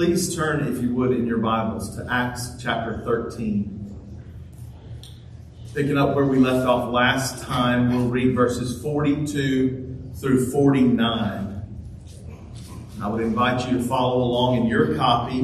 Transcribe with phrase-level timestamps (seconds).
[0.00, 4.16] Please turn, if you would, in your Bibles to Acts chapter 13.
[5.74, 11.62] Picking up where we left off last time, we'll read verses 42 through 49.
[13.02, 15.40] I would invite you to follow along in your copy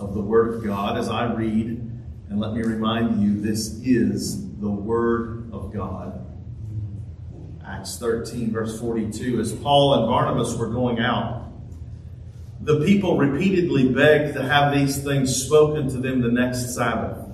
[0.00, 1.68] of the Word of God as I read.
[2.30, 6.26] And let me remind you, this is the Word of God.
[7.64, 9.38] Acts 13, verse 42.
[9.38, 11.37] As Paul and Barnabas were going out,
[12.60, 17.28] the people repeatedly begged to have these things spoken to them the next Sabbath.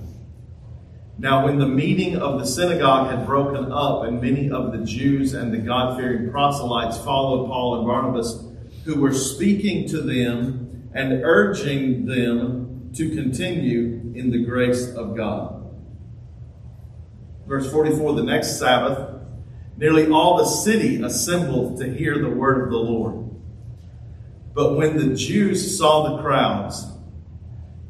[1.17, 5.33] Now, when the meeting of the synagogue had broken up, and many of the Jews
[5.33, 8.43] and the God fearing proselytes followed Paul and Barnabas,
[8.83, 15.73] who were speaking to them and urging them to continue in the grace of God.
[17.47, 19.21] Verse 44 The next Sabbath,
[19.77, 23.24] nearly all the city assembled to hear the word of the Lord.
[24.55, 26.87] But when the Jews saw the crowds,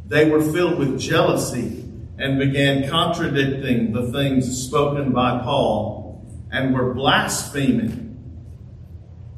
[0.08, 1.86] they were filled with jealousy
[2.17, 8.02] and began contradicting the things spoken by Paul and were blaspheming.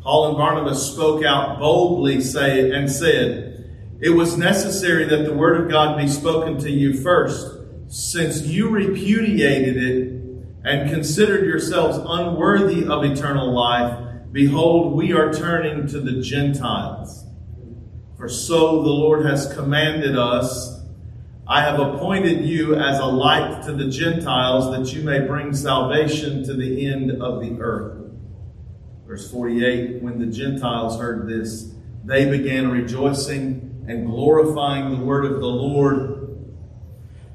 [0.02, 5.60] Paul and Barnabas spoke out boldly say, and said, It was necessary that the word
[5.62, 7.46] of God be spoken to you first,
[7.90, 10.14] since you repudiated it
[10.64, 14.06] and considered yourselves unworthy of eternal life.
[14.32, 17.27] Behold, we are turning to the Gentiles.
[18.18, 20.78] For so the Lord has commanded us
[21.50, 26.44] I have appointed you as a light to the Gentiles that you may bring salvation
[26.44, 28.06] to the end of the earth.
[29.08, 31.72] Verse 48 When the Gentiles heard this,
[32.04, 36.38] they began rejoicing and glorifying the word of the Lord.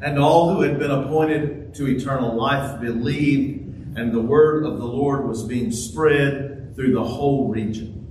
[0.03, 4.85] And all who had been appointed to eternal life believed, and the word of the
[4.85, 8.02] Lord was being spread through the whole region.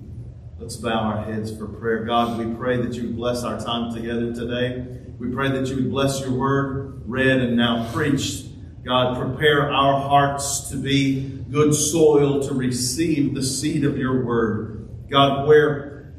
[0.61, 2.03] Let's bow our heads for prayer.
[2.03, 4.85] God, we pray that you would bless our time together today.
[5.17, 8.45] We pray that you would bless your word, read and now preached.
[8.85, 14.87] God, prepare our hearts to be good soil to receive the seed of your word.
[15.09, 16.13] God, where,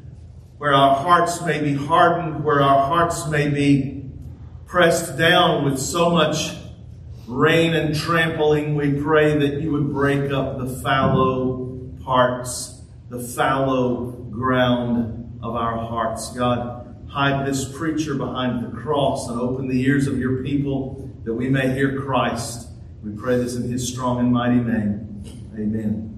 [0.57, 4.11] where our hearts may be hardened, where our hearts may be
[4.65, 6.51] pressed down with so much
[7.29, 14.19] rain and trampling, we pray that you would break up the fallow parts, the fallow
[14.33, 16.31] ground of our hearts.
[16.31, 21.33] God, hide this preacher behind the cross and open the ears of your people that
[21.33, 22.69] we may hear Christ.
[23.03, 25.23] We pray this in his strong and mighty name.
[25.55, 26.09] Amen.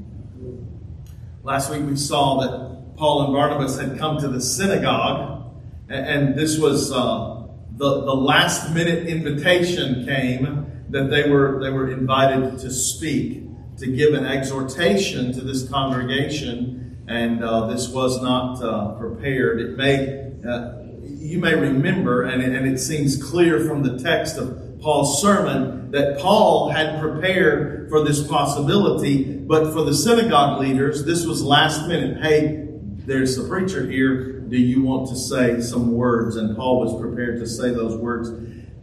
[1.44, 5.53] Last week we saw that Paul and Barnabas had come to the synagogue,
[5.90, 11.92] and this was uh, the, the last minute invitation came that they were, they were
[11.92, 13.44] invited to speak,
[13.78, 19.59] to give an exhortation to this congregation, and uh, this was not uh, prepared.
[19.61, 20.85] It may uh,
[21.25, 25.89] you may remember, and it, and it seems clear from the text of Paul's sermon,
[25.91, 31.88] that Paul had prepared for this possibility, but for the synagogue leaders, this was last
[31.88, 32.21] minute.
[32.21, 32.67] Hey,
[33.05, 34.39] there's a preacher here.
[34.41, 36.35] Do you want to say some words?
[36.35, 38.29] And Paul was prepared to say those words.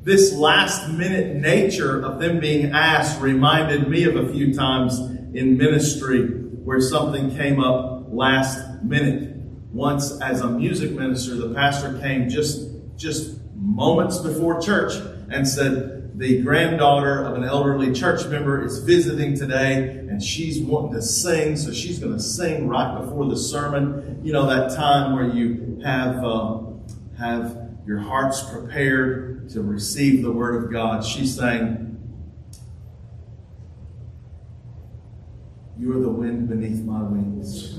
[0.03, 5.57] This last minute nature of them being asked reminded me of a few times in
[5.57, 9.37] ministry where something came up last minute
[9.73, 14.93] once as a music minister, the pastor came just, just moments before church
[15.31, 20.93] and said, the granddaughter of an elderly church member is visiting today and she's wanting
[20.93, 24.21] to sing, so she's going to sing right before the sermon.
[24.23, 26.61] You know, that time where you have, uh,
[27.19, 31.05] have your hearts prepared to receive the word of God.
[31.05, 31.89] She's saying,
[35.79, 37.79] You are the wind beneath my wings.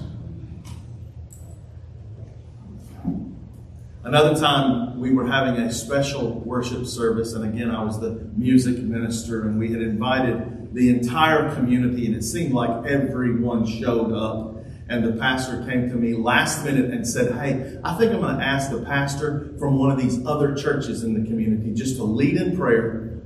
[4.06, 8.78] Another time we were having a special worship service, and again, I was the music
[8.80, 14.58] minister, and we had invited the entire community, and it seemed like everyone showed up.
[14.90, 18.38] And the pastor came to me last minute and said, Hey, I think I'm going
[18.38, 22.04] to ask the pastor from one of these other churches in the community just to
[22.04, 23.22] lead in prayer.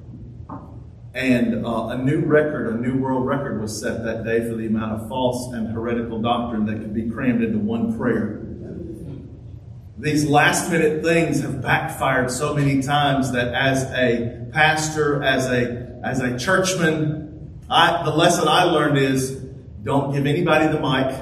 [1.16, 4.68] And uh, a new record, a new world record was set that day for the
[4.68, 8.47] amount of false and heretical doctrine that could be crammed into one prayer
[9.98, 16.00] these last minute things have backfired so many times that as a pastor, as a,
[16.04, 19.32] as a churchman, I, the lesson I learned is
[19.84, 21.16] don't give anybody the mic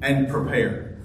[0.00, 0.96] and prepare.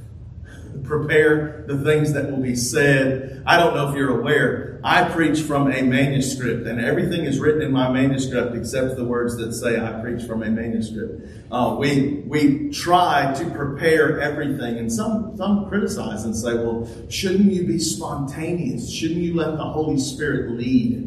[0.83, 3.41] prepare the things that will be said.
[3.45, 7.61] I don't know if you're aware, I preach from a manuscript, and everything is written
[7.61, 11.27] in my manuscript except the words that say I preach from a manuscript.
[11.51, 17.51] Uh, we we try to prepare everything, and some some criticize and say, "Well, shouldn't
[17.51, 18.89] you be spontaneous?
[18.89, 21.05] Shouldn't you let the Holy Spirit lead?"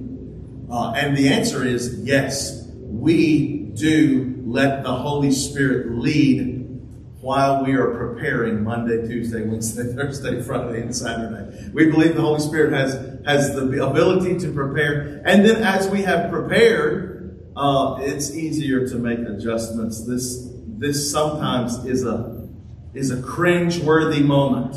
[0.70, 2.68] Uh, and the answer is yes.
[2.76, 6.51] We do let the Holy Spirit lead
[7.22, 11.70] while we are preparing Monday, Tuesday, Wednesday, Thursday, Friday, and Saturday.
[11.72, 15.22] We believe the Holy Spirit has, has the ability to prepare.
[15.24, 20.04] And then as we have prepared, uh, it's easier to make adjustments.
[20.04, 22.48] This, this sometimes is a,
[22.92, 24.76] is a cringe-worthy moment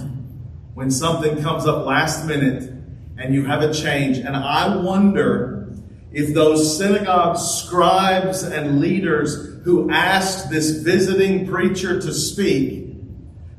[0.75, 2.71] when something comes up last minute
[3.17, 4.19] and you have a change.
[4.19, 5.73] And I wonder
[6.11, 12.95] if those synagogue scribes and leaders who asked this visiting preacher to speak,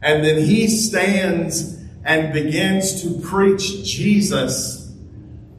[0.00, 4.94] and then he stands and begins to preach Jesus,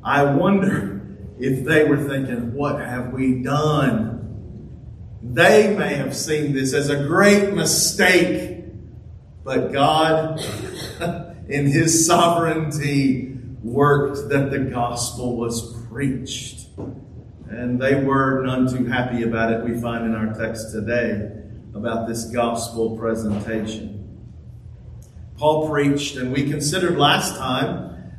[0.01, 1.05] I wonder
[1.37, 4.13] if they were thinking, What have we done?
[5.21, 8.63] They may have seen this as a great mistake,
[9.43, 10.39] but God,
[11.49, 16.67] in His sovereignty, worked that the gospel was preached.
[17.49, 21.31] And they were none too happy about it, we find in our text today
[21.73, 23.97] about this gospel presentation.
[25.37, 28.13] Paul preached, and we considered last time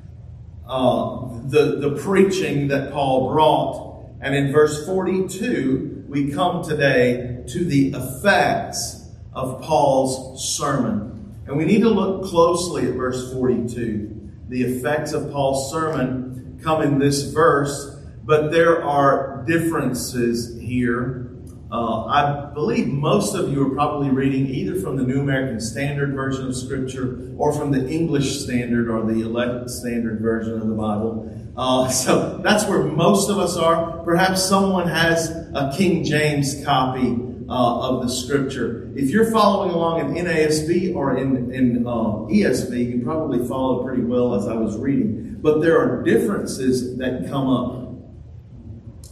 [0.67, 4.07] uh, the, the preaching that Paul brought.
[4.21, 11.37] And in verse 42, we come today to the effects of Paul's sermon.
[11.47, 14.31] And we need to look closely at verse 42.
[14.49, 17.98] The effects of Paul's sermon come in this verse
[18.29, 21.31] but there are differences here.
[21.73, 26.13] Uh, I believe most of you are probably reading either from the New American Standard
[26.13, 30.75] Version of Scripture or from the English Standard or the Elect Standard Version of the
[30.75, 31.53] Bible.
[31.57, 34.05] Uh, so that's where most of us are.
[34.05, 37.17] Perhaps someone has a King James copy
[37.49, 38.93] uh, of the Scripture.
[38.95, 44.03] If you're following along in NASB or in, in uh, ESV, you probably followed pretty
[44.03, 45.39] well as I was reading.
[45.41, 47.88] But there are differences that come up.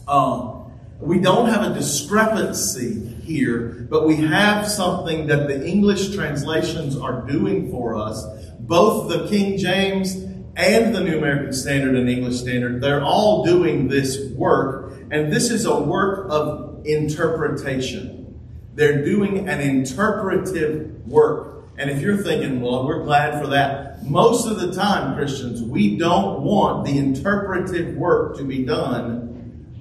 [0.08, 6.96] Um, we don't have a discrepancy here, but we have something that the English translations
[6.96, 8.24] are doing for us.
[8.60, 10.14] Both the King James
[10.56, 15.50] and the New American Standard and English Standard, they're all doing this work, and this
[15.50, 18.40] is a work of interpretation.
[18.74, 21.64] They're doing an interpretive work.
[21.78, 25.96] And if you're thinking, well, we're glad for that, most of the time, Christians, we
[25.98, 29.35] don't want the interpretive work to be done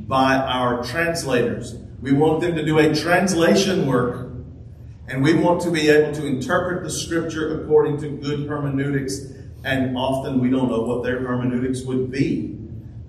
[0.07, 1.75] by our translators.
[2.01, 4.29] We want them to do a translation work,
[5.07, 9.19] and we want to be able to interpret the scripture according to good hermeneutics,
[9.63, 12.51] and often we don't know what their hermeneutics would be.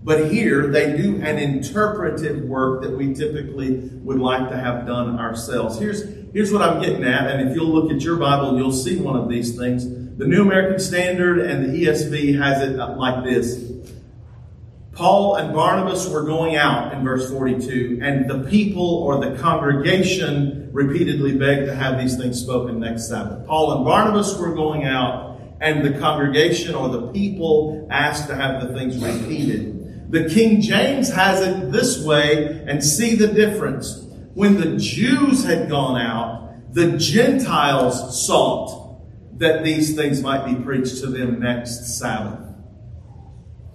[0.03, 5.19] But here they do an interpretive work that we typically would like to have done
[5.19, 5.79] ourselves.
[5.79, 8.99] Here's, here's what I'm getting at, and if you'll look at your Bible, you'll see
[8.99, 9.85] one of these things.
[10.17, 13.73] The New American Standard and the ESV has it like this.
[14.97, 20.71] Paul and Barnabas were going out in verse 42, and the people or the congregation
[20.73, 23.47] repeatedly begged to have these things spoken next Sabbath.
[23.47, 28.67] Paul and Barnabas were going out, and the congregation or the people asked to have
[28.67, 30.11] the things repeated.
[30.11, 34.03] The King James has it this way, and see the difference.
[34.33, 38.99] When the Jews had gone out, the Gentiles sought
[39.39, 42.46] that these things might be preached to them next Sabbath.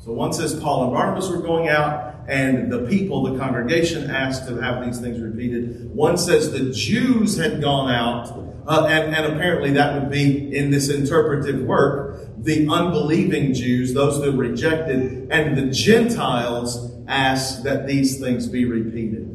[0.03, 4.48] So one says Paul and Barnabas were going out, and the people, the congregation, asked
[4.48, 5.93] to have these things repeated.
[5.93, 8.29] One says the Jews had gone out,
[8.67, 14.20] uh, and, and apparently that would be in this interpretive work, the unbelieving Jews, those
[14.22, 19.27] that rejected, and the Gentiles asked that these things be repeated.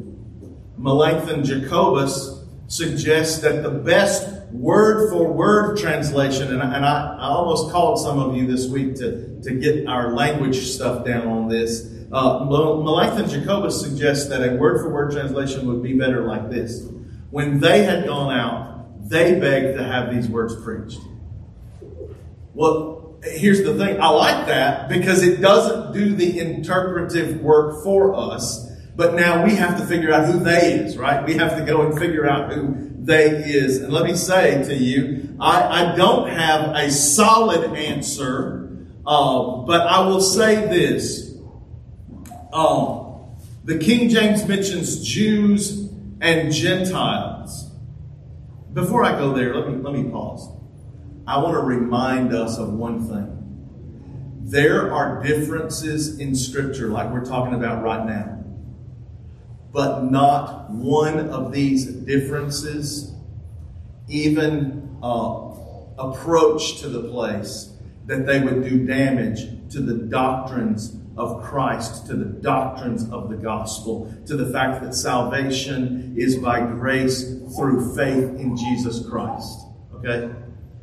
[0.77, 7.71] Melanchthon Jacobus suggests that the best word for word translation, and, and I, I, almost
[7.71, 11.93] called some of you this week to, to get our language stuff down on this.
[12.11, 16.87] Uh, Melanchthon Jacobus suggests that a word for word translation would be better like this.
[17.29, 20.99] When they had gone out, they begged to have these words preached.
[22.53, 23.99] Well, here's the thing.
[23.99, 28.65] I like that because it doesn't do the interpretive work for us.
[28.95, 31.23] But now we have to figure out who they is, right?
[31.25, 33.81] We have to go and figure out who they is.
[33.81, 39.87] And let me say to you, I, I don't have a solid answer, uh, but
[39.87, 41.37] I will say this.
[42.51, 47.71] Um, the King James mentions Jews and Gentiles.
[48.73, 50.49] Before I go there, let me, let me pause.
[51.25, 53.33] I want to remind us of one thing.
[54.43, 58.36] There are differences in Scripture, like we're talking about right now.
[59.77, 63.13] But not one of these differences
[64.07, 65.51] even uh,
[65.99, 67.73] approach to the place
[68.07, 73.35] that they would do damage to the doctrines of Christ, to the doctrines of the
[73.35, 79.59] gospel, to the fact that salvation is by grace through faith in Jesus Christ.
[79.93, 80.33] Okay?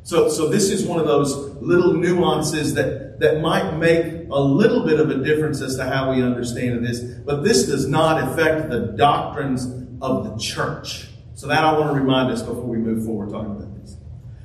[0.03, 4.85] So, so this is one of those little nuances that, that might make a little
[4.85, 8.69] bit of a difference as to how we understand this, but this does not affect
[8.69, 9.65] the doctrines
[10.01, 11.07] of the church.
[11.33, 13.97] So that I want to remind us before we move forward talking about this.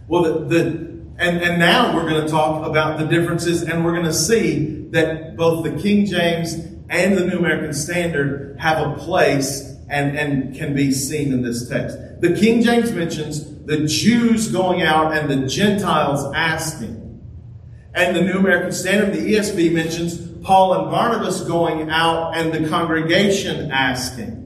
[0.08, 3.92] Well, the, the and, and now we're going to talk about the differences and we're
[3.92, 6.54] going to see that both the King James
[6.88, 11.68] and the New American Standard have a place and, and can be seen in this
[11.68, 11.96] text.
[12.20, 16.99] The King James mentions the Jews going out and the Gentiles asking.
[17.94, 22.68] And the New American Standard, the ESV mentions Paul and Barnabas going out and the
[22.68, 24.38] congregation asking.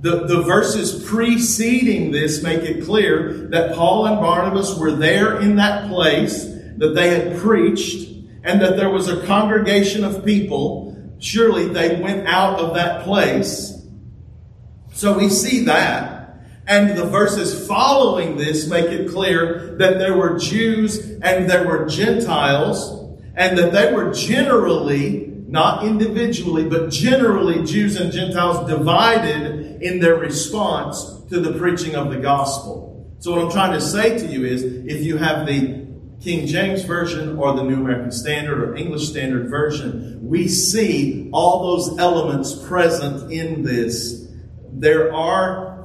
[0.00, 5.56] The, the verses preceding this make it clear that Paul and Barnabas were there in
[5.56, 8.08] that place, that they had preached,
[8.44, 10.96] and that there was a congregation of people.
[11.18, 13.74] Surely they went out of that place.
[14.92, 16.17] So we see that.
[16.68, 21.86] And the verses following this make it clear that there were Jews and there were
[21.86, 29.98] Gentiles, and that they were generally not individually, but generally Jews and Gentiles divided in
[29.98, 33.10] their response to the preaching of the gospel.
[33.20, 35.86] So what I'm trying to say to you is, if you have the
[36.20, 41.76] King James Version or the New American Standard or English Standard Version, we see all
[41.76, 44.28] those elements present in this.
[44.70, 45.14] There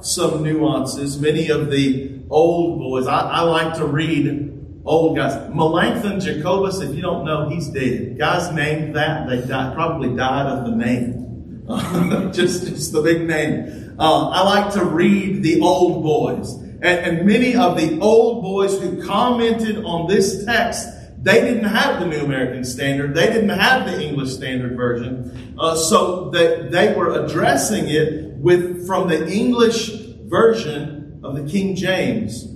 [0.02, 1.20] some nuances.
[1.20, 5.50] Many of the old boys, I, I like to read old guys.
[5.54, 8.18] Melanchthon Jacobus, if you don't know, he's dead.
[8.18, 11.62] Guys named that, they died, probably died of the name.
[12.32, 13.96] just, just the big name.
[13.98, 16.54] Uh, I like to read the old boys.
[16.54, 20.88] And, and many of the old boys who commented on this text,
[21.22, 23.14] they didn't have the New American Standard.
[23.14, 25.54] They didn't have the English Standard Version.
[25.58, 29.88] Uh, so they, they were addressing it with, from the English
[30.26, 32.46] version of the King James.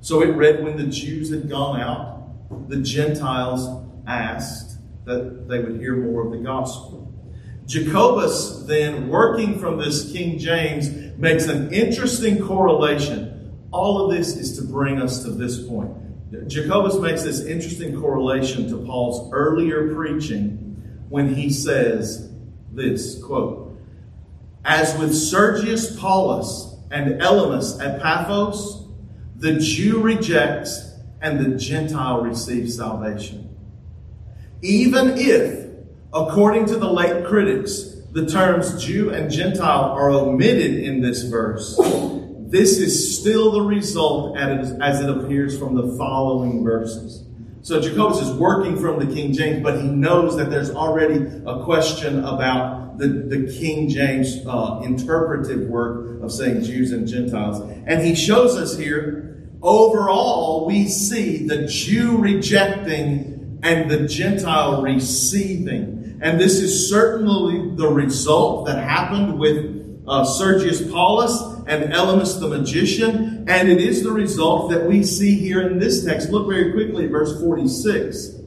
[0.00, 3.68] So it read, when the Jews had gone out, the Gentiles
[4.06, 7.12] asked that they would hear more of the gospel.
[7.66, 13.52] Jacobus, then, working from this King James, makes an interesting correlation.
[13.72, 15.90] All of this is to bring us to this point.
[16.46, 22.30] Jacobus makes this interesting correlation to Paul's earlier preaching when he says
[22.72, 23.61] this quote,
[24.64, 28.86] As with Sergius Paulus and Elymas at Paphos,
[29.36, 33.56] the Jew rejects and the Gentile receives salvation.
[34.60, 35.68] Even if,
[36.14, 41.76] according to the late critics, the terms Jew and Gentile are omitted in this verse,
[42.38, 47.24] this is still the result as it appears from the following verses.
[47.62, 51.64] So Jacobus is working from the King James, but he knows that there's already a
[51.64, 57.60] question about the, the King James uh, interpretive work of saying Jews and Gentiles.
[57.86, 59.32] And he shows us here
[59.62, 66.18] Overall, we see the Jew rejecting and the Gentile receiving.
[66.20, 72.48] And this is certainly the result that happened with uh, Sergius Paulus and Elymas the
[72.48, 73.44] magician.
[73.48, 76.30] And it is the result that we see here in this text.
[76.30, 78.41] Look very quickly at verse 46.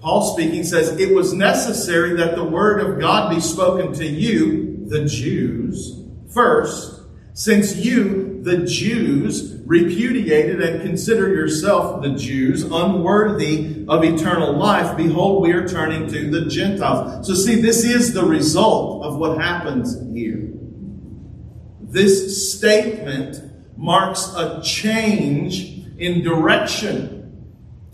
[0.00, 4.86] Paul speaking says, It was necessary that the word of God be spoken to you,
[4.86, 6.00] the Jews,
[6.32, 7.02] first,
[7.34, 15.42] since you, the Jews, repudiated and consider yourself, the Jews, unworthy of eternal life, behold,
[15.42, 17.26] we are turning to the Gentiles.
[17.26, 20.48] So see, this is the result of what happens here.
[21.80, 23.40] This statement
[23.76, 27.46] marks a change in direction.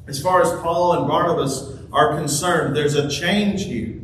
[0.06, 4.00] As far as Paul and Barnabas are concerned, there's a change here.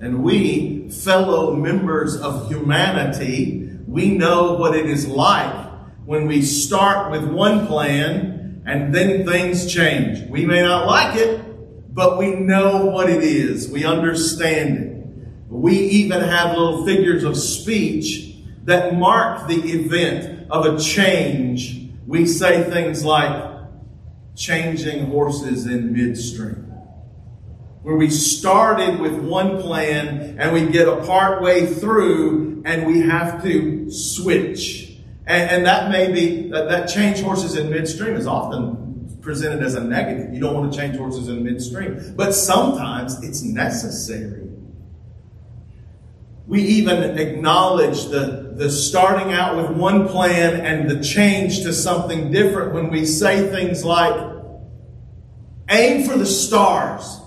[0.00, 5.66] And we, fellow members of humanity, we know what it is like
[6.04, 10.28] when we start with one plan and then things change.
[10.28, 13.70] We may not like it, but we know what it is.
[13.70, 14.92] We understand it.
[15.48, 21.88] We even have little figures of speech that mark the event of a change.
[22.06, 23.54] We say things like
[24.34, 26.65] changing horses in midstream.
[27.86, 33.02] Where we started with one plan and we get a part way through and we
[33.02, 34.86] have to switch
[35.26, 39.74] and, and that may be, that, that change horses in midstream is often presented as
[39.74, 40.32] a negative.
[40.32, 42.14] You don't want to change horses in midstream.
[42.16, 44.44] But sometimes it's necessary.
[46.46, 52.30] We even acknowledge the, the starting out with one plan and the change to something
[52.30, 54.34] different when we say things like,
[55.68, 57.20] aim for the stars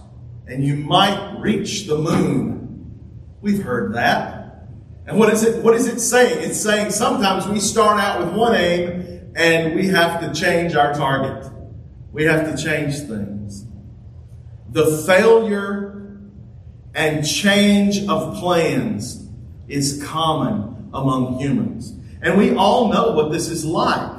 [0.50, 3.00] and you might reach the moon.
[3.42, 4.68] We've heard that.
[5.06, 6.50] And what is it, what is it saying?
[6.50, 10.94] It's saying sometimes we start out with one aim and we have to change our
[10.94, 11.52] target.
[12.12, 13.66] We have to change things.
[14.70, 16.20] The failure
[16.96, 19.30] and change of plans
[19.68, 21.94] is common among humans.
[22.22, 24.19] And we all know what this is like.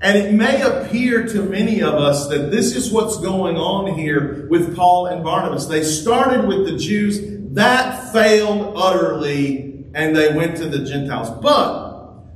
[0.00, 4.46] And it may appear to many of us that this is what's going on here
[4.48, 5.66] with Paul and Barnabas.
[5.66, 7.20] They started with the Jews,
[7.54, 11.30] that failed utterly, and they went to the Gentiles.
[11.42, 11.88] But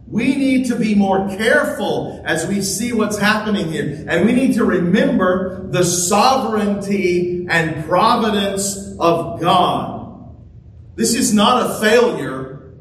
[0.09, 4.05] we need to be more careful as we see what's happening here.
[4.09, 10.35] And we need to remember the sovereignty and providence of God.
[10.97, 12.73] This is not a failure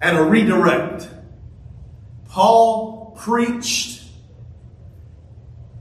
[0.00, 1.08] and a redirect.
[2.28, 3.99] Paul preached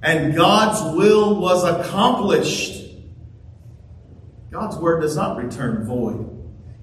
[0.02, 2.78] and God's will was accomplished.
[4.52, 6.26] God's word does not return void.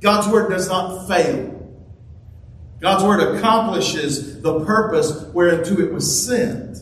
[0.01, 1.53] God's word does not fail.
[2.81, 6.79] God's word accomplishes the purpose whereunto it was sent.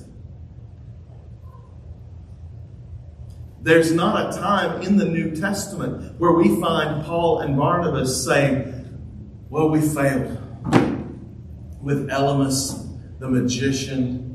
[3.63, 8.99] There's not a time in the New Testament where we find Paul and Barnabas saying,
[9.49, 10.39] Well, we failed
[11.81, 14.34] with Elymas, the magician.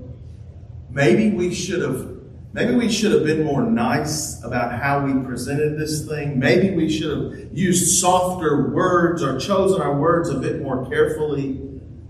[0.91, 2.19] Maybe we should have
[2.51, 6.39] Maybe we should have been more nice about how we presented this thing.
[6.39, 11.61] Maybe we should have used softer words or chosen our words a bit more carefully.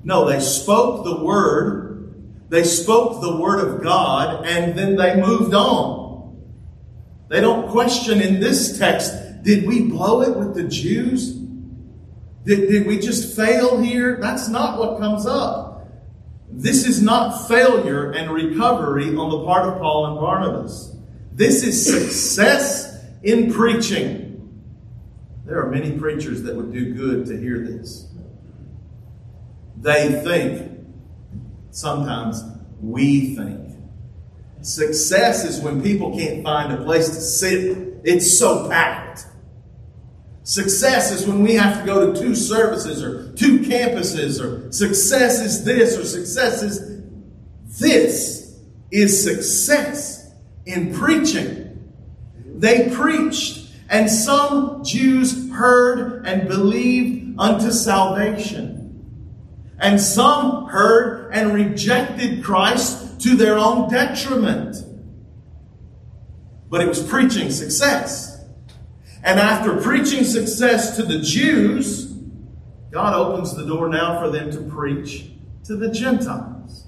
[0.06, 2.48] No, they spoke the word.
[2.48, 6.42] They spoke the word of God and then they moved on.
[7.28, 11.34] They don't question in this text, did we blow it with the Jews?
[12.46, 14.18] Did, did we just fail here?
[14.22, 15.69] That's not what comes up.
[16.52, 20.96] This is not failure and recovery on the part of Paul and Barnabas.
[21.32, 24.26] This is success in preaching.
[25.46, 28.08] There are many preachers that would do good to hear this.
[29.78, 30.86] They think,
[31.72, 32.44] sometimes
[32.82, 33.78] we think.
[34.62, 39.26] Success is when people can't find a place to sit, it's so packed.
[40.50, 45.42] Success is when we have to go to two services or two campuses, or success
[45.42, 47.04] is this, or success is
[47.80, 48.60] this,
[48.90, 50.34] is success
[50.66, 51.94] in preaching.
[52.48, 59.06] They preached, and some Jews heard and believed unto salvation.
[59.78, 64.78] And some heard and rejected Christ to their own detriment.
[66.72, 68.29] But it was preaching success.
[69.24, 72.06] And after preaching success to the Jews,
[72.92, 75.30] God opens the door now for them to preach
[75.66, 76.88] to the Gentiles.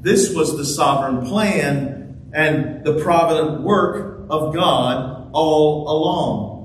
[0.00, 6.58] This was the sovereign plan and the provident work of God all along.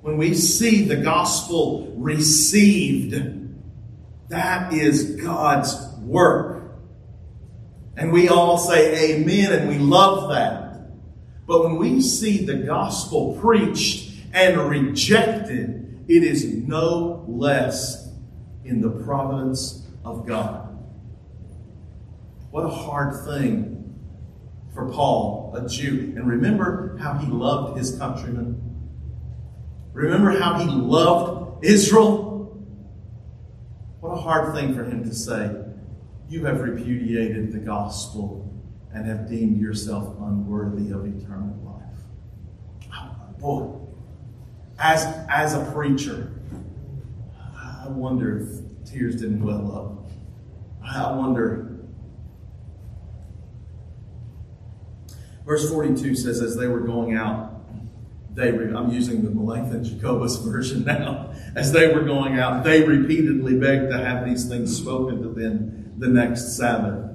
[0.00, 3.22] When we see the gospel received,
[4.28, 6.78] that is God's work.
[7.96, 10.67] And we all say amen and we love that.
[11.48, 18.10] But when we see the gospel preached and rejected, it is no less
[18.66, 20.78] in the providence of God.
[22.50, 23.98] What a hard thing
[24.74, 26.12] for Paul, a Jew.
[26.16, 28.62] And remember how he loved his countrymen.
[29.94, 32.62] Remember how he loved Israel.
[34.00, 35.56] What a hard thing for him to say.
[36.28, 38.57] You have repudiated the gospel
[38.92, 41.78] and have deemed yourself unworthy of eternal life.
[43.38, 43.78] Boy,
[44.78, 46.32] as, as a preacher,
[47.56, 50.10] I wonder if tears didn't well up.
[50.82, 51.76] I wonder.
[55.44, 57.54] Verse 42 says, as they were going out,
[58.34, 61.32] they re- I'm using the Melanchthon Jacobus version now.
[61.54, 65.94] As they were going out, they repeatedly begged to have these things spoken to them
[65.98, 67.07] the next Sabbath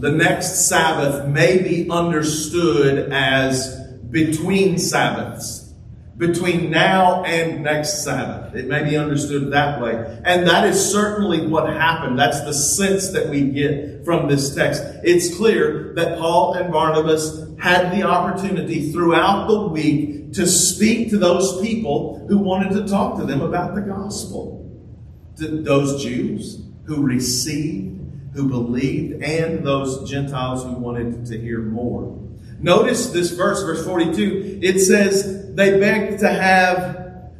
[0.00, 3.80] the next Sabbath may be understood as
[4.10, 5.72] between Sabbaths,
[6.16, 8.54] between now and next Sabbath.
[8.54, 9.94] It may be understood that way.
[10.24, 12.18] And that is certainly what happened.
[12.18, 14.82] That's the sense that we get from this text.
[15.02, 21.18] It's clear that Paul and Barnabas had the opportunity throughout the week to speak to
[21.18, 24.62] those people who wanted to talk to them about the gospel.
[25.38, 27.95] To those Jews who received
[28.36, 32.22] who believed and those Gentiles who wanted to hear more.
[32.60, 34.60] Notice this verse, verse 42.
[34.62, 37.32] It says, they begged to have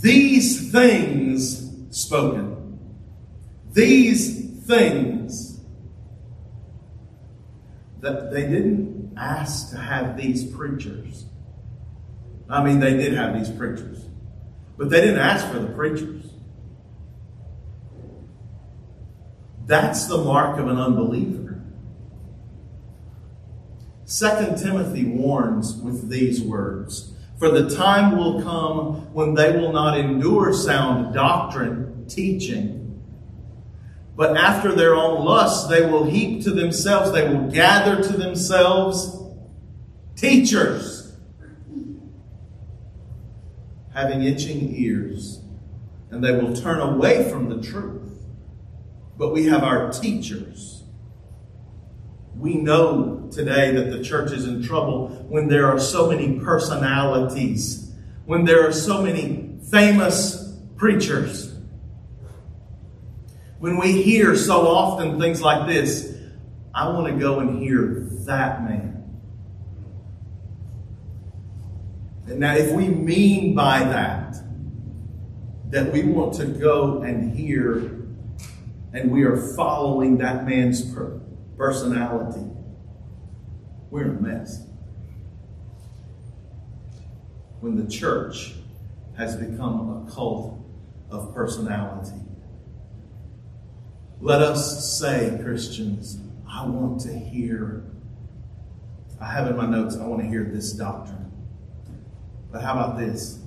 [0.00, 2.78] these things spoken.
[3.72, 5.60] These things.
[7.98, 11.26] That they didn't ask to have these preachers.
[12.48, 14.06] I mean, they did have these preachers,
[14.78, 16.29] but they didn't ask for the preachers.
[19.70, 21.62] That's the mark of an unbeliever.
[24.04, 29.96] Second Timothy warns with these words For the time will come when they will not
[29.96, 33.00] endure sound doctrine, teaching,
[34.16, 39.22] but after their own lusts they will heap to themselves, they will gather to themselves
[40.16, 41.16] teachers,
[43.94, 45.42] having itching ears,
[46.10, 48.09] and they will turn away from the truth
[49.20, 50.82] but we have our teachers.
[52.34, 57.92] We know today that the church is in trouble when there are so many personalities,
[58.24, 61.54] when there are so many famous preachers.
[63.58, 66.16] When we hear so often things like this,
[66.74, 69.20] I want to go and hear that man.
[72.26, 74.36] And now, if we mean by that,
[75.68, 77.99] that we want to go and hear
[78.92, 80.82] and we are following that man's
[81.56, 82.46] personality,
[83.90, 84.66] we're in a mess.
[87.60, 88.54] When the church
[89.16, 90.58] has become a cult
[91.10, 92.18] of personality,
[94.20, 97.84] let us say, Christians, I want to hear.
[99.20, 101.30] I have in my notes, I want to hear this doctrine.
[102.50, 103.38] But how about this?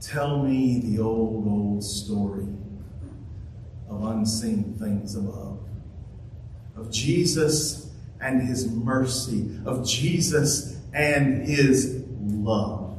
[0.00, 2.46] Tell me the old, old story
[3.92, 5.58] of unseen things above.
[6.76, 12.98] Of Jesus and his mercy, of Jesus and his love.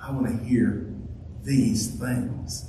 [0.00, 0.92] I want to hear
[1.42, 2.66] these things.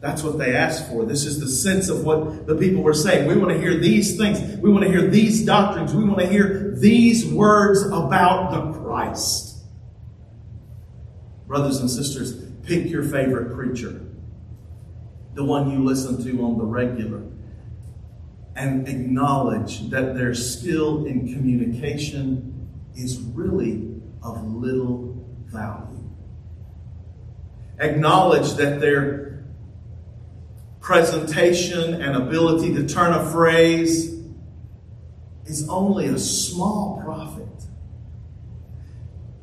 [0.00, 1.06] That's what they asked for.
[1.06, 3.26] This is the sense of what the people were saying.
[3.26, 4.58] We want to hear these things.
[4.58, 5.94] We want to hear these doctrines.
[5.94, 9.64] We want to hear these words about the Christ.
[11.46, 14.03] Brothers and sisters, pick your favorite preacher
[15.34, 17.22] the one you listen to on the regular,
[18.56, 26.10] and acknowledge that their skill in communication is really of little value.
[27.78, 29.44] Acknowledge that their
[30.80, 34.14] presentation and ability to turn a phrase
[35.46, 37.48] is only a small profit.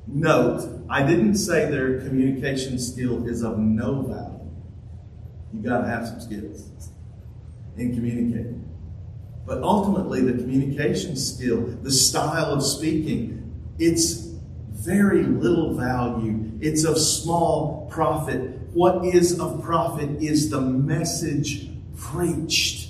[0.08, 4.41] Note, I didn't say their communication skill is of no value.
[5.54, 6.92] You got to have some skills
[7.78, 8.68] in communicating.
[9.46, 14.32] But ultimately, the communication skill, the style of speaking, it's
[14.70, 16.52] very little value.
[16.62, 18.60] It's of small profit.
[18.74, 22.90] What is of profit is the message preached.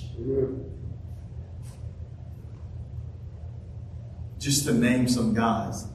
[4.38, 5.86] Just to name some guys.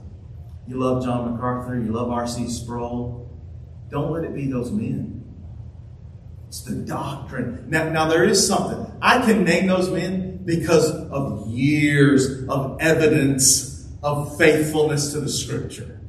[0.68, 2.50] You love John MacArthur, you love R.C.
[2.50, 3.30] Sproul.
[3.90, 5.17] Don't let it be those men.
[6.58, 7.66] It's the doctrine.
[7.70, 8.92] Now, now there is something.
[9.00, 16.02] I can name those men because of years of evidence of faithfulness to the scripture.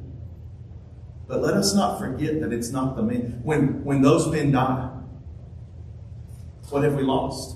[1.27, 3.41] But let us not forget that it's not the men.
[3.43, 4.89] When, when those men die,
[6.69, 7.55] what have we lost?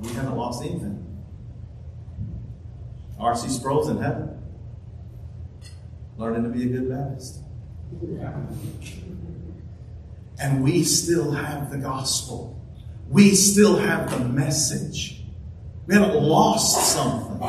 [0.00, 1.22] We haven't lost anything.
[3.20, 3.50] R.C.
[3.50, 4.36] Sproul's in heaven,
[6.16, 7.38] learning to be a good Baptist.
[10.40, 12.56] And we still have the gospel.
[13.08, 15.22] We still have the message.
[15.86, 17.40] We haven't lost something.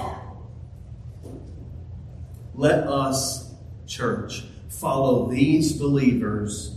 [2.53, 3.53] Let us,
[3.87, 6.75] church, follow these believers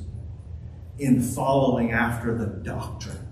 [0.98, 3.28] in following after the doctrine,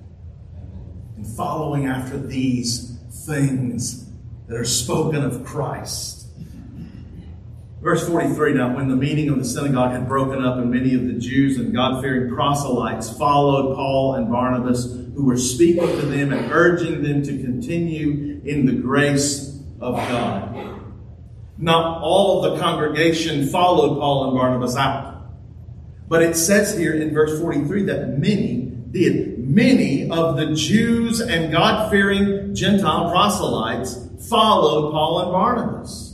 [1.17, 4.11] in following after these things
[4.49, 6.22] that are spoken of Christ.
[7.83, 11.07] Verse 43 Now, when the meeting of the synagogue had broken up, and many of
[11.07, 16.33] the Jews and God fearing proselytes followed Paul and Barnabas, who were speaking to them
[16.33, 20.81] and urging them to continue in the grace of God.
[21.59, 25.25] Not all of the congregation followed Paul and Barnabas out.
[26.09, 29.39] But it says here in verse 43 that many did.
[29.39, 36.12] Many of the Jews and God fearing Gentile proselytes followed Paul and Barnabas.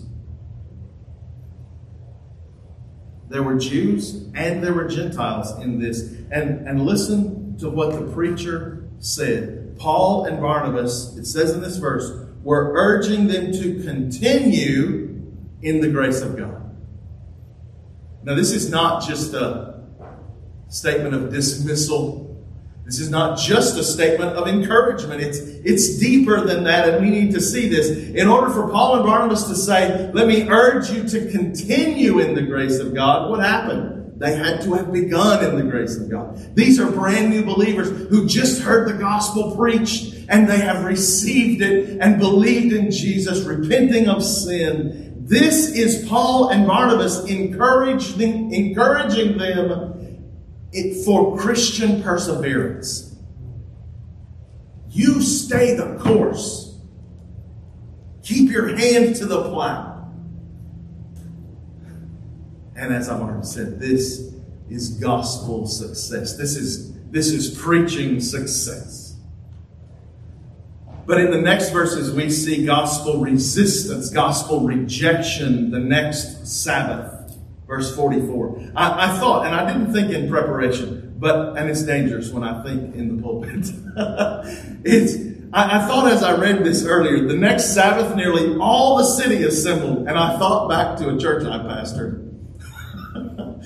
[3.28, 6.02] There were Jews and there were Gentiles in this.
[6.30, 9.76] And, and listen to what the preacher said.
[9.78, 15.22] Paul and Barnabas, it says in this verse, were urging them to continue
[15.62, 16.76] in the grace of God.
[18.22, 19.80] Now, this is not just a
[20.68, 22.27] statement of dismissal.
[22.88, 25.20] This is not just a statement of encouragement.
[25.20, 27.90] It's, it's deeper than that, and we need to see this.
[27.90, 32.34] In order for Paul and Barnabas to say, Let me urge you to continue in
[32.34, 34.18] the grace of God, what happened?
[34.18, 36.56] They had to have begun in the grace of God.
[36.56, 41.60] These are brand new believers who just heard the gospel preached and they have received
[41.60, 45.26] it and believed in Jesus, repenting of sin.
[45.26, 49.97] This is Paul and Barnabas encouraging, encouraging them
[51.04, 53.16] for Christian perseverance.
[54.90, 56.78] You stay the course.
[58.22, 60.10] Keep your hand to the plow.
[62.76, 64.34] And as I've already said, this
[64.68, 66.36] is gospel success.
[66.36, 69.16] This is, this is preaching success.
[71.06, 77.17] But in the next verses, we see gospel resistance, gospel rejection the next Sabbath.
[77.68, 78.72] Verse 44.
[78.74, 82.62] I, I thought, and I didn't think in preparation, but, and it's dangerous when I
[82.62, 83.70] think in the pulpit.
[84.84, 89.04] it's, I, I, thought as I read this earlier, the next Sabbath, nearly all the
[89.04, 92.24] city assembled, and I thought back to a church I pastored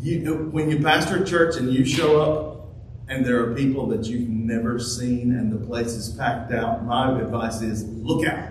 [0.00, 2.68] you, when you pastor a church and you show up
[3.08, 7.20] and there are people that you've never seen and the place is packed out, my
[7.20, 8.48] advice is look out.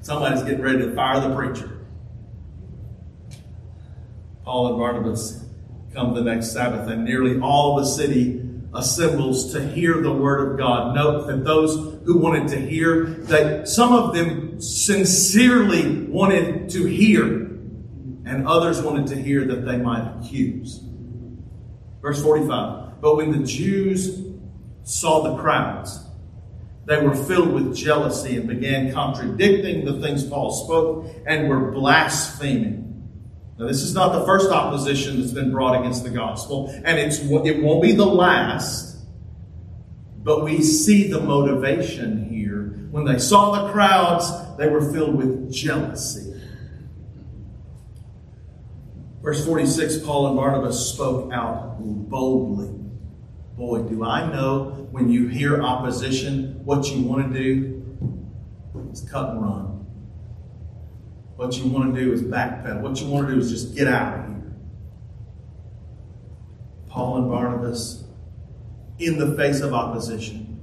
[0.00, 1.81] Somebody's getting ready to fire the preacher.
[4.44, 5.44] Paul and Barnabas
[5.94, 8.40] come the next Sabbath, and nearly all the city
[8.74, 10.94] assembles to hear the word of God.
[10.94, 17.42] Note that those who wanted to hear, that some of them sincerely wanted to hear
[18.24, 20.80] and others wanted to hear that they might accuse.
[22.00, 24.18] Verse 45 But when the Jews
[24.84, 25.98] saw the crowds,
[26.84, 32.91] they were filled with jealousy and began contradicting the things Paul spoke and were blaspheming.
[33.62, 37.20] Now, this is not the first opposition that's been brought against the gospel, and it's,
[37.20, 38.96] it won't be the last,
[40.24, 42.88] but we see the motivation here.
[42.90, 46.42] When they saw the crowds, they were filled with jealousy.
[49.22, 52.80] Verse 46 Paul and Barnabas spoke out boldly.
[53.56, 58.10] Boy, do I know when you hear opposition, what you want to do
[58.90, 59.71] is cut and run.
[61.36, 62.80] What you want to do is backpedal.
[62.80, 64.52] What you want to do is just get out of here.
[66.88, 68.04] Paul and Barnabas,
[68.98, 70.60] in the face of opposition,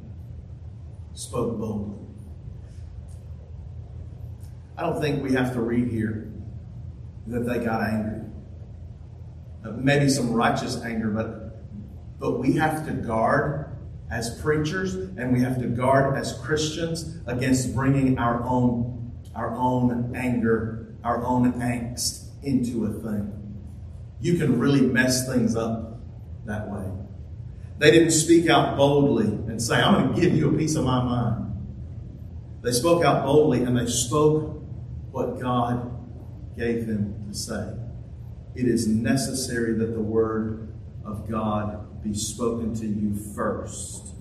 [1.13, 1.97] spoke boldly.
[4.77, 6.31] I don't think we have to read here
[7.27, 8.21] that they got angry.
[9.65, 11.49] Uh, maybe some righteous anger, but
[12.19, 13.77] but we have to guard
[14.11, 18.98] as preachers and we have to guard as Christians against bringing our own
[19.39, 23.33] our own anger, our own angst into a thing.
[24.19, 26.01] You can really mess things up
[26.45, 26.83] that way.
[27.77, 30.83] They didn't speak out boldly and say, I'm going to give you a piece of
[30.83, 31.45] my mind.
[32.61, 34.61] They spoke out boldly and they spoke
[35.11, 35.89] what God
[36.57, 37.79] gave them to say
[38.55, 40.73] it is necessary that the word
[41.05, 44.15] of God be spoken to you first.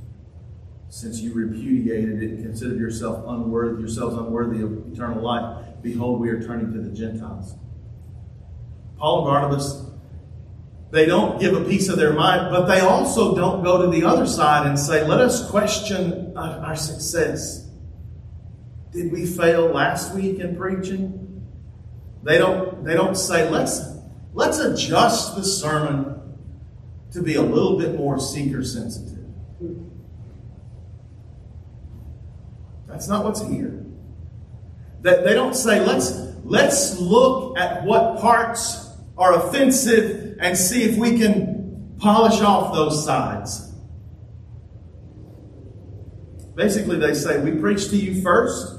[0.88, 6.30] Since you repudiated it and considered yourself unworthy, yourselves unworthy of eternal life, behold, we
[6.30, 7.54] are turning to the Gentiles.
[8.96, 9.84] Paul and Barnabas,
[10.90, 14.06] they don't give a piece of their mind, but they also don't go to the
[14.06, 17.68] other side and say, let us question our success.
[18.92, 21.46] Did we fail last week in preaching?
[22.22, 23.98] They don't, they don't say, let's
[24.38, 26.36] Let's adjust the sermon
[27.10, 29.24] to be a little bit more seeker sensitive.
[32.88, 33.84] That's not what's here.
[35.02, 40.96] That they don't say, let's, let's look at what parts are offensive and see if
[40.96, 43.72] we can polish off those sides.
[46.54, 48.74] Basically, they say, we preach to you first,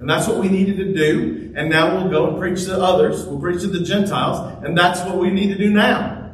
[0.00, 1.54] and that's what we needed to do.
[1.56, 3.24] And now we'll go and preach to others.
[3.24, 4.64] We'll preach to the Gentiles.
[4.64, 6.30] And that's what we need to do now.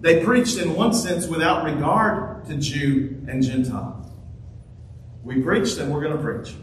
[0.00, 3.97] They preached in one sense without regard to Jew and Gentile.
[5.28, 6.56] We preached and we're going to preach.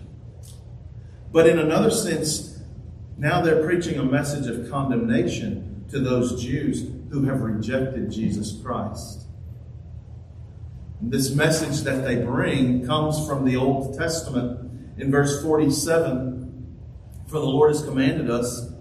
[1.31, 2.57] But in another sense,
[3.15, 9.27] now they're preaching a message of condemnation to those Jews who have rejected Jesus Christ.
[10.99, 16.75] This message that they bring comes from the Old Testament in verse 47
[17.27, 18.71] For the Lord has commanded us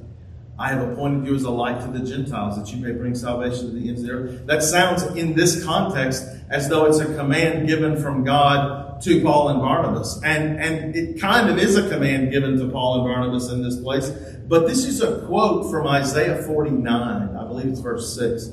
[0.59, 3.67] I have appointed you as a light to the Gentiles that you may bring salvation
[3.67, 4.47] to the ends of the earth.
[4.47, 9.49] That sounds in this context as though it's a command given from God to Paul
[9.51, 10.21] and Barnabas.
[10.25, 13.77] And, and it kind of is a command given to Paul and Barnabas in this
[13.81, 14.11] place.
[14.47, 17.37] But this is a quote from Isaiah 49.
[17.37, 18.47] I believe it's verse 6.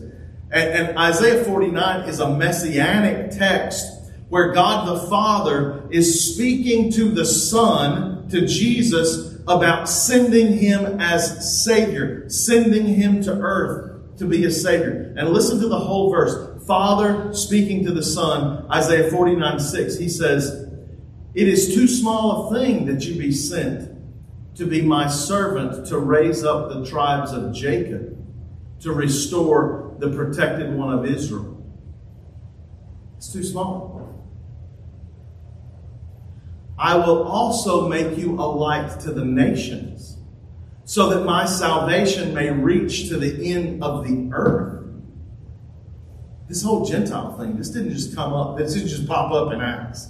[0.52, 3.86] And, and Isaiah 49 is a messianic text
[4.30, 11.64] where God the Father is speaking to the Son, to Jesus, about sending him as
[11.64, 15.14] Savior, sending him to earth to be a Savior.
[15.18, 16.51] And listen to the whole verse.
[16.68, 20.70] Father speaking to the Son, Isaiah 49 6, he says,
[21.34, 23.90] It is too small a thing that you be sent
[24.56, 28.18] to be my servant to raise up the tribes of Jacob,
[28.82, 31.64] to restore the protected one of Israel.
[33.18, 33.92] It's too small.
[36.78, 40.18] I will also make you a light to the nations,
[40.84, 44.81] so that my salvation may reach to the end of the earth.
[46.52, 49.62] This whole Gentile thing, this didn't just come up, this didn't just pop up in
[49.62, 50.10] Acts.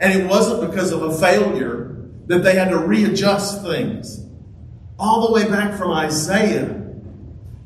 [0.00, 4.26] And it wasn't because of a failure that they had to readjust things.
[4.98, 6.84] All the way back from Isaiah,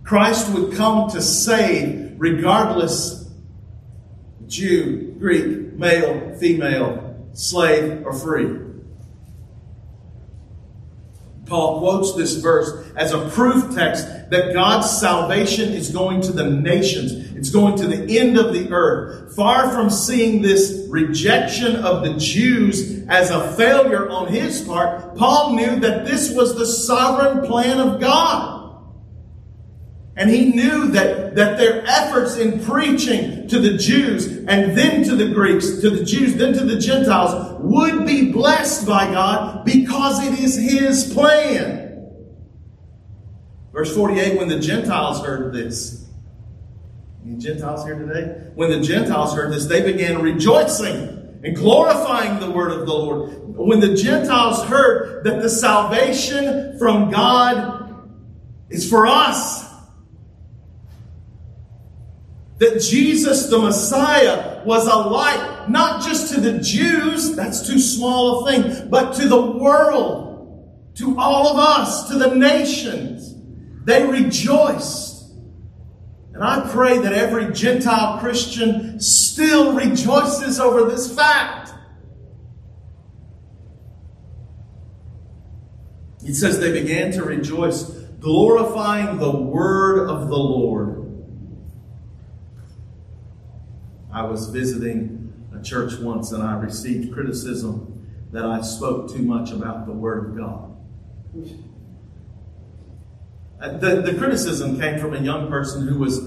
[0.05, 3.27] Christ would come to save regardless
[4.47, 8.55] Jew, Greek, male, female, slave, or free.
[11.47, 16.51] Paul quotes this verse as a proof text that God's salvation is going to the
[16.51, 17.30] nations.
[17.41, 19.35] It's going to the end of the earth.
[19.35, 25.55] Far from seeing this rejection of the Jews as a failure on his part, Paul
[25.55, 28.77] knew that this was the sovereign plan of God.
[30.17, 35.17] And he knew that, that their efforts in preaching to the Jews and then to
[35.17, 40.23] the Greeks, to the Jews, then to the Gentiles, would be blessed by God because
[40.27, 42.07] it is his plan.
[43.73, 46.00] Verse 48 when the Gentiles heard this,
[47.39, 48.51] Gentiles here today?
[48.55, 53.57] When the Gentiles heard this, they began rejoicing and glorifying the word of the Lord.
[53.57, 58.11] When the Gentiles heard that the salvation from God
[58.71, 59.69] is for us,
[62.59, 68.47] that Jesus the Messiah was a light, not just to the Jews, that's too small
[68.47, 73.35] a thing, but to the world, to all of us, to the nations.
[73.85, 75.10] They rejoiced.
[76.41, 81.75] And I pray that every Gentile Christian still rejoices over this fact.
[86.25, 87.83] It says they began to rejoice,
[88.21, 91.13] glorifying the word of the Lord.
[94.11, 99.51] I was visiting a church once and I received criticism that I spoke too much
[99.51, 100.75] about the Word of God.
[103.61, 106.19] Uh, the, the criticism came from a young person who was,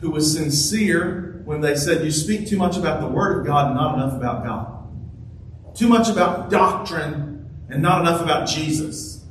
[0.00, 3.68] who was sincere when they said, You speak too much about the Word of God
[3.68, 5.76] and not enough about God.
[5.76, 9.24] Too much about doctrine and not enough about Jesus.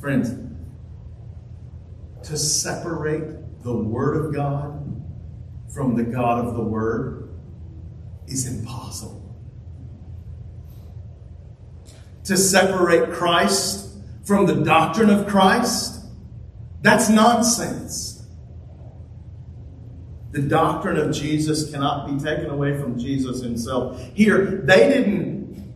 [0.00, 0.30] Friends,
[2.22, 5.02] to separate the Word of God
[5.74, 7.30] from the God of the Word
[8.28, 9.36] is impossible.
[12.24, 13.87] To separate Christ
[14.28, 16.04] from the doctrine of Christ,
[16.82, 18.22] that's nonsense.
[20.32, 23.98] The doctrine of Jesus cannot be taken away from Jesus himself.
[24.12, 25.74] Here, they didn't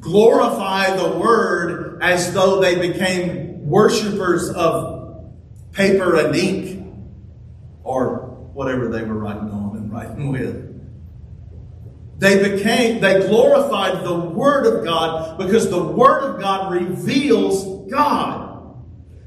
[0.00, 5.30] glorify the Word as though they became worshippers of
[5.72, 6.86] paper and ink
[7.84, 8.20] or
[8.54, 10.72] whatever they were writing on and writing with.
[12.18, 18.48] They became, they glorified the Word of God because the Word of God reveals God.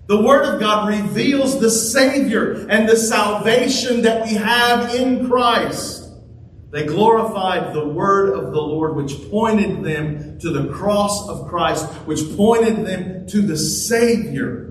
[0.08, 6.04] The Word of God reveals the Savior and the salvation that we have in Christ.
[6.72, 11.86] They glorified the Word of the Lord, which pointed them to the cross of Christ,
[12.06, 14.66] which pointed them to the Savior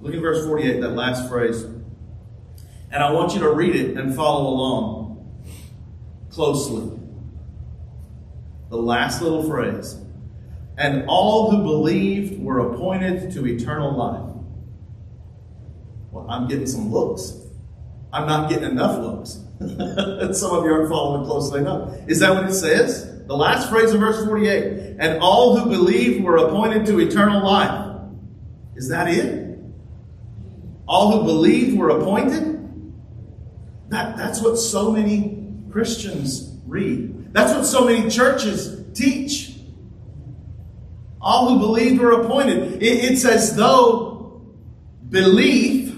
[0.00, 1.62] Look at verse 48, that last phrase.
[1.62, 5.42] And I want you to read it and follow along
[6.30, 6.98] closely.
[8.70, 9.98] The last little phrase.
[10.80, 14.34] And all who believed were appointed to eternal life.
[16.10, 17.36] Well, I'm getting some looks.
[18.14, 19.32] I'm not getting enough looks.
[20.40, 21.94] some of you aren't following closely enough.
[22.08, 23.26] Is that what it says?
[23.26, 24.96] The last phrase of verse 48.
[24.98, 28.00] And all who believed were appointed to eternal life.
[28.74, 29.58] Is that it?
[30.88, 32.56] All who believed were appointed?
[33.90, 37.34] That, that's what so many Christians read.
[37.34, 39.49] That's what so many churches teach.
[41.20, 42.82] All who believed were appointed.
[42.82, 44.42] it's as though
[45.08, 45.94] belief,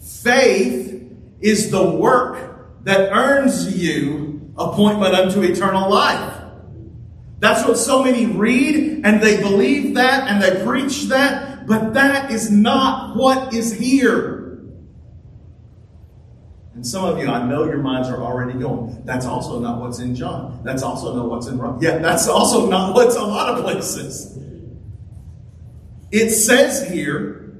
[0.00, 1.02] faith,
[1.40, 6.40] is the work that earns you appointment unto eternal life.
[7.40, 12.30] That's what so many read, and they believe that, and they preach that, but that
[12.30, 14.60] is not what is here.
[16.74, 19.98] And some of you, I know your minds are already going, that's also not what's
[19.98, 20.60] in John.
[20.64, 21.78] That's also not what's in Rome.
[21.82, 24.38] Yeah, that's also not what's a lot of places.
[26.12, 27.54] It says here,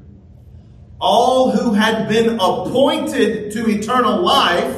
[1.00, 4.76] all who had been appointed to eternal life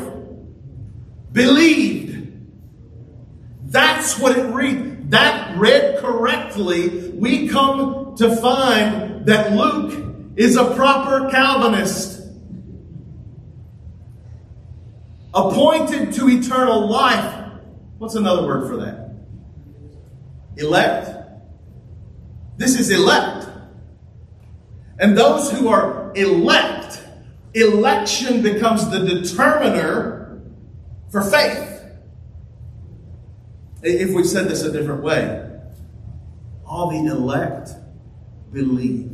[1.33, 2.33] believed.
[3.65, 5.11] That's what it reads.
[5.11, 12.15] That read correctly, we come to find that Luke is a proper Calvinist.
[15.35, 17.43] appointed to eternal life.
[17.99, 19.15] What's another word for that?
[20.57, 21.11] Elect.
[22.57, 23.44] This is elect.
[24.99, 27.03] And those who are elect,
[27.55, 30.41] election becomes the determiner
[31.11, 31.83] for faith.
[33.83, 35.51] If we said this a different way,
[36.65, 37.71] all the elect
[38.53, 39.11] believe.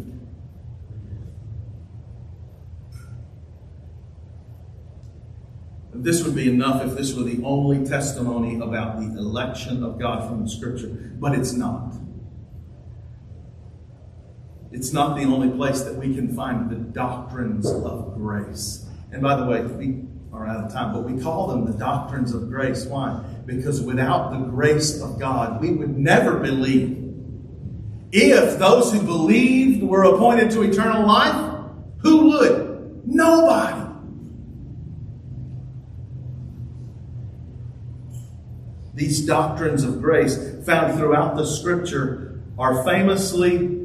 [5.92, 10.28] This would be enough if this were the only testimony about the election of God
[10.28, 11.94] from the scripture, but it's not.
[14.72, 18.86] It's not the only place that we can find the doctrines of grace.
[19.12, 22.32] And by the way, we are out of time, but we call them the doctrines
[22.32, 22.86] of grace.
[22.86, 23.20] Why?
[23.46, 26.98] Because without the grace of God, we would never believe.
[28.12, 31.64] If those who believed were appointed to eternal life,
[31.98, 33.02] who would?
[33.06, 33.88] Nobody.
[38.94, 43.79] These doctrines of grace found throughout the scripture are famously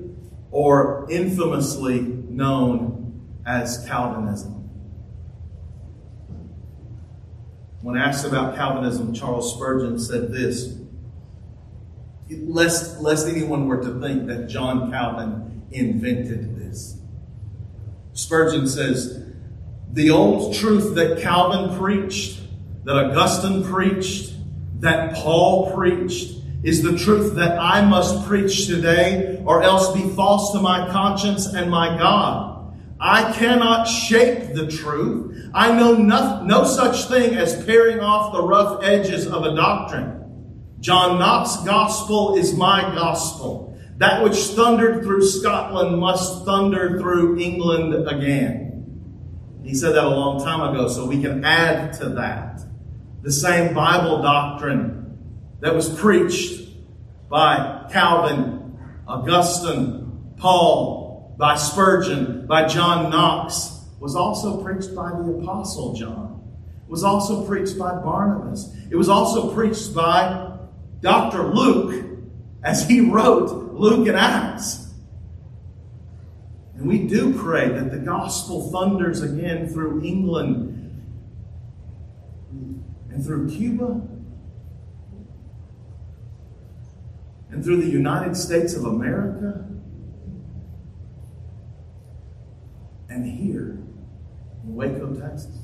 [0.56, 4.54] or infamously known as Calvinism.
[7.82, 10.78] When asked about Calvinism, Charles Spurgeon said this
[12.30, 17.00] lest, lest anyone were to think that John Calvin invented this.
[18.14, 19.26] Spurgeon says,
[19.92, 22.40] The old truth that Calvin preached,
[22.86, 24.34] that Augustine preached,
[24.80, 30.52] that Paul preached is the truth that I must preach today or else be false
[30.54, 32.76] to my conscience and my God.
[33.00, 35.52] I cannot shape the truth.
[35.54, 40.74] I know no, no such thing as paring off the rough edges of a doctrine.
[40.80, 43.78] John Knox's gospel is my gospel.
[43.98, 49.62] That which thundered through Scotland must thunder through England again.
[49.64, 52.62] He said that a long time ago, so we can add to that
[53.22, 55.05] the same Bible doctrine
[55.60, 56.70] that was preached
[57.30, 58.78] by Calvin,
[59.08, 66.44] Augustine, Paul, by Spurgeon, by John Knox, was also preached by the Apostle John,
[66.88, 68.76] was also preached by Barnabas.
[68.90, 70.58] It was also preached by
[71.02, 71.54] Dr.
[71.54, 72.06] Luke
[72.64, 74.94] as he wrote Luke and Acts.
[76.76, 80.72] And we do pray that the gospel thunders again through England
[83.10, 84.02] and through Cuba
[87.56, 89.66] and through the United States of America
[93.08, 93.80] and here
[94.62, 95.58] in Waco, Texas.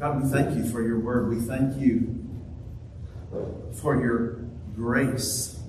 [0.00, 1.28] God, we thank you for your word.
[1.28, 2.20] We thank you
[3.80, 4.40] for your
[4.74, 5.60] grace.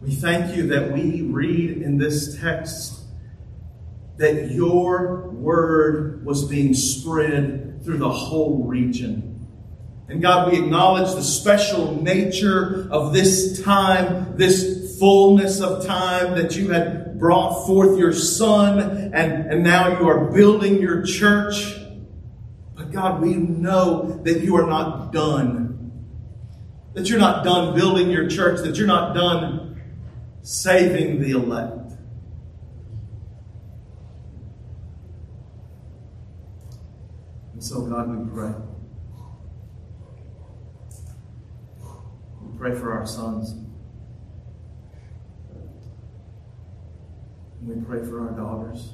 [0.00, 3.03] We thank you that we read in this text
[4.16, 9.34] that your word was being spread through the whole region.
[10.08, 16.56] And God, we acknowledge the special nature of this time, this fullness of time that
[16.56, 18.78] you had brought forth your son
[19.14, 21.76] and, and now you are building your church.
[22.74, 26.04] But God, we know that you are not done.
[26.92, 29.80] That you're not done building your church, that you're not done
[30.42, 31.92] saving the elect.
[37.54, 38.52] And so, God, we pray.
[42.40, 43.56] We pray for our sons.
[47.60, 48.92] We pray for our daughters.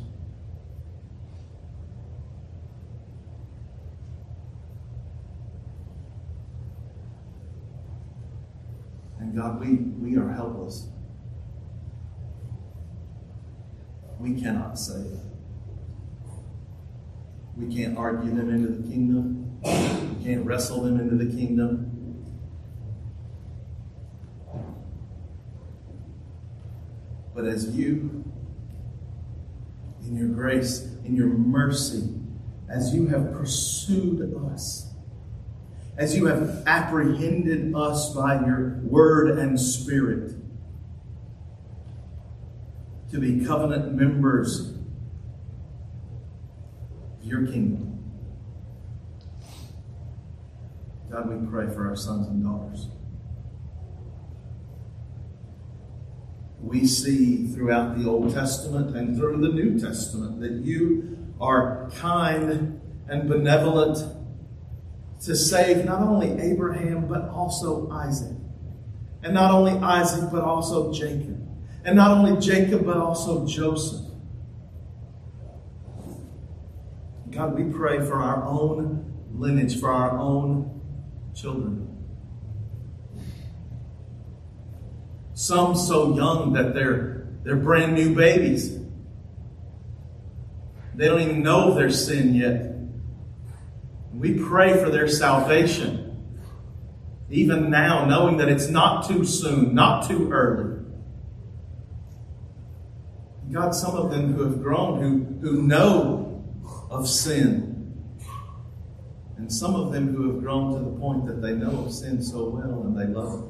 [9.18, 10.86] And God, we, we are helpless.
[14.18, 15.29] we cannot save.
[17.60, 19.60] We can't argue them into the kingdom.
[19.62, 21.86] We can't wrestle them into the kingdom.
[27.34, 28.24] But as you,
[30.06, 32.08] in your grace, in your mercy,
[32.70, 34.94] as you have pursued us,
[35.98, 40.32] as you have apprehended us by your word and spirit
[43.10, 44.79] to be covenant members
[47.30, 47.90] your kingdom.
[51.10, 52.88] God, we pray for our sons and daughters.
[56.60, 62.80] We see throughout the Old Testament and through the New Testament that you are kind
[63.08, 63.98] and benevolent
[65.22, 68.36] to save not only Abraham, but also Isaac.
[69.22, 71.38] And not only Isaac, but also Jacob.
[71.84, 74.09] And not only Jacob, but also Joseph.
[77.30, 80.80] God, we pray for our own lineage, for our own
[81.34, 81.86] children.
[85.34, 88.76] Some so young that they're, they're brand new babies.
[90.94, 92.74] They don't even know their sin yet.
[94.12, 96.26] We pray for their salvation,
[97.30, 100.84] even now, knowing that it's not too soon, not too early.
[103.52, 106.19] God, some of them who have grown, who, who know
[106.90, 107.94] of sin,
[109.36, 112.22] and some of them who have grown to the point that they know of sin
[112.22, 113.46] so well and they love it.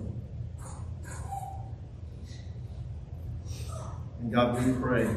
[4.20, 5.16] And God, we pray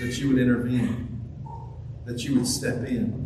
[0.00, 1.20] that you would intervene,
[2.06, 3.22] that you would step in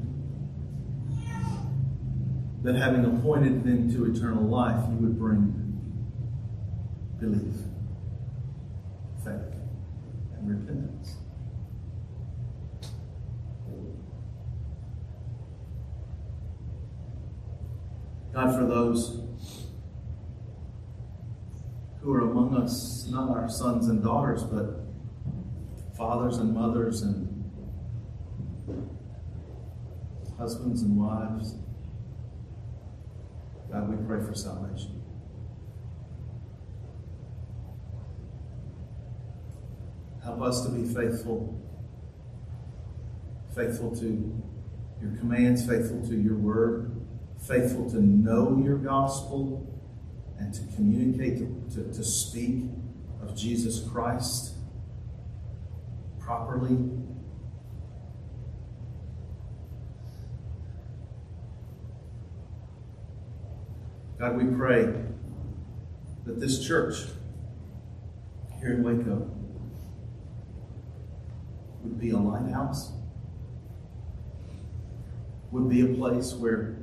[2.66, 5.54] that having appointed them to eternal life, you would bring
[7.20, 7.54] belief,
[9.24, 9.54] faith,
[10.36, 11.14] and repentance.
[18.36, 19.22] God, for those
[22.02, 24.84] who are among us, not our sons and daughters, but
[25.96, 27.50] fathers and mothers and
[30.36, 31.54] husbands and wives,
[33.72, 35.02] God, we pray for salvation.
[40.22, 41.58] Help us to be faithful,
[43.54, 44.42] faithful to
[45.00, 46.95] your commands, faithful to your word,
[47.46, 49.66] faithful to know your gospel
[50.38, 52.64] and to communicate, to, to, to speak
[53.22, 54.54] of Jesus Christ
[56.18, 56.76] properly.
[64.18, 64.92] God, we pray
[66.24, 66.96] that this church
[68.58, 69.30] here in Waco
[71.82, 72.92] would be a lighthouse,
[75.52, 76.78] would be a place where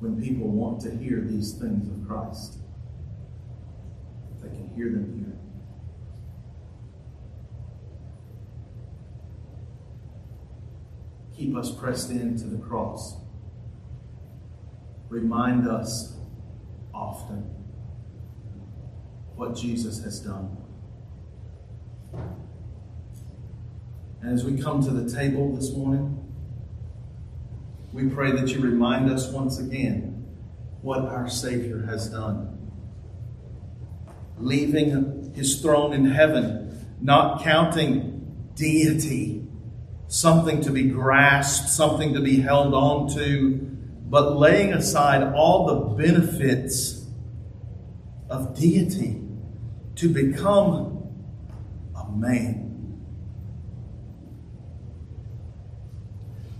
[0.00, 2.58] when people want to hear these things of Christ,
[4.34, 5.38] if they can hear them here.
[11.36, 13.16] Keep us pressed into the cross.
[15.08, 16.16] Remind us
[16.94, 17.42] often
[19.34, 20.56] what Jesus has done.
[24.22, 26.15] And as we come to the table this morning,
[27.96, 30.22] we pray that you remind us once again
[30.82, 32.70] what our Savior has done.
[34.36, 39.48] Leaving his throne in heaven, not counting deity,
[40.08, 43.54] something to be grasped, something to be held on to,
[44.10, 47.06] but laying aside all the benefits
[48.28, 49.22] of deity
[49.94, 51.14] to become
[51.96, 52.55] a man.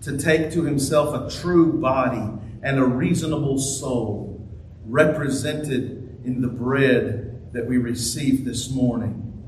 [0.07, 2.31] To take to himself a true body
[2.63, 4.49] and a reasonable soul
[4.85, 9.43] represented in the bread that we received this morning.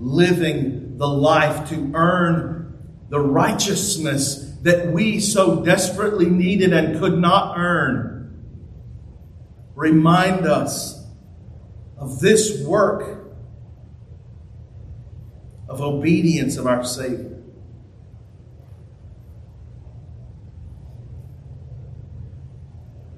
[0.00, 2.76] Living the life to earn
[3.08, 8.42] the righteousness that we so desperately needed and could not earn.
[9.76, 11.06] Remind us
[11.96, 13.32] of this work
[15.68, 17.41] of obedience of our Savior.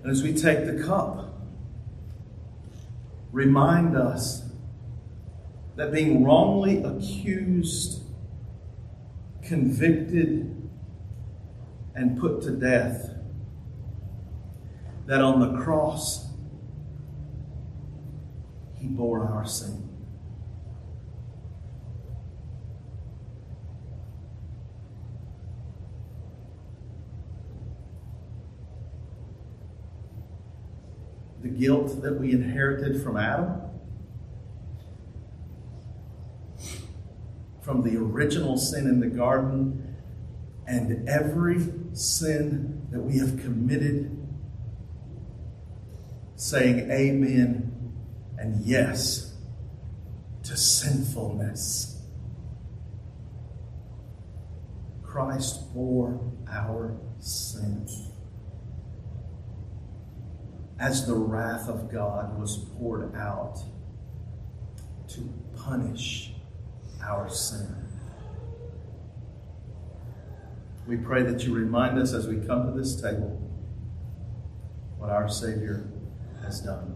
[0.05, 1.35] And as we take the cup,
[3.33, 4.43] remind us
[5.77, 8.03] that being wrongly accused,
[9.43, 10.71] convicted,
[11.95, 13.13] and put to death.
[15.07, 16.29] That on the cross,
[18.75, 19.94] he bore our sin.
[31.45, 33.61] The guilt that we inherited from Adam,
[37.63, 39.95] from the original sin in the garden,
[40.67, 41.61] and every
[41.93, 44.27] sin that we have committed,
[46.35, 47.93] saying amen
[48.39, 49.37] and yes
[50.45, 52.03] to sinfulness.
[55.03, 56.19] Christ bore
[56.49, 57.87] our sin.
[60.85, 63.59] As the wrath of God was poured out
[65.09, 66.33] to punish
[67.03, 67.75] our sin.
[70.87, 73.41] We pray that you remind us as we come to this table
[74.99, 75.89] what our Savior
[76.43, 76.94] has done.